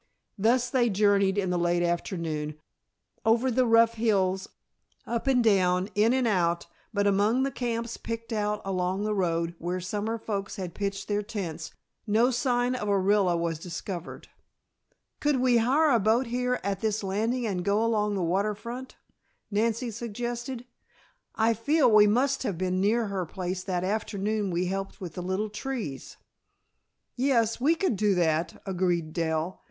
Thus 0.35 0.67
they 0.71 0.89
journeyed 0.89 1.37
in 1.37 1.51
the 1.51 1.59
late 1.59 1.83
afternoon, 1.83 2.55
over 3.23 3.51
the 3.51 3.67
rough 3.67 3.93
hills, 3.93 4.49
up 5.05 5.27
and 5.27 5.43
down, 5.43 5.89
in 5.93 6.11
and 6.11 6.27
out, 6.27 6.65
but 6.91 7.05
among 7.05 7.43
the 7.43 7.51
camps 7.51 7.97
picked 7.97 8.33
out 8.33 8.63
along 8.65 9.03
the 9.03 9.13
road, 9.13 9.53
where 9.59 9.79
summer 9.79 10.17
folks 10.17 10.55
had 10.55 10.73
pitched 10.73 11.07
their 11.07 11.21
tents, 11.21 11.75
no 12.07 12.31
sign 12.31 12.73
of 12.73 12.87
Orilla 12.87 13.37
was 13.37 13.59
discovered. 13.59 14.27
"Could 15.19 15.35
we 15.39 15.57
hire 15.57 15.91
a 15.91 15.99
boat 15.99 16.25
here 16.25 16.59
at 16.63 16.79
this 16.79 17.03
landing 17.03 17.45
and 17.45 17.63
go 17.63 17.85
along 17.85 18.15
the 18.15 18.23
water 18.23 18.55
front?" 18.55 18.95
Nancy 19.51 19.91
suggested. 19.91 20.65
"I 21.35 21.53
feel 21.53 21.91
we 21.91 22.07
must 22.07 22.41
have 22.41 22.57
been 22.57 22.81
near 22.81 23.05
her 23.05 23.27
place 23.27 23.63
that 23.65 23.83
afternoon 23.83 24.49
we 24.49 24.65
helped 24.65 24.99
with 24.99 25.13
the 25.13 25.21
little 25.21 25.51
trees." 25.51 26.17
"Yes, 27.15 27.61
we 27.61 27.75
could 27.75 27.95
do 27.97 28.15
that," 28.15 28.63
agreed 28.65 29.13
Dell. 29.13 29.59